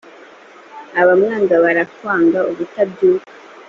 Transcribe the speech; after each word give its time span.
abamwanga 1.01 1.53
barakagwa 1.63 2.39
ubutabyuka. 2.51 3.29